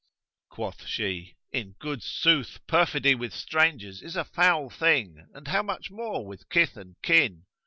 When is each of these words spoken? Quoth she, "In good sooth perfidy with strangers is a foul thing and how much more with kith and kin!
Quoth 0.49 0.87
she, 0.87 1.35
"In 1.51 1.73
good 1.77 2.01
sooth 2.01 2.57
perfidy 2.65 3.13
with 3.13 3.35
strangers 3.35 4.01
is 4.01 4.15
a 4.15 4.25
foul 4.25 4.71
thing 4.71 5.27
and 5.35 5.47
how 5.47 5.61
much 5.61 5.91
more 5.91 6.25
with 6.25 6.49
kith 6.49 6.75
and 6.75 6.95
kin! 7.03 7.45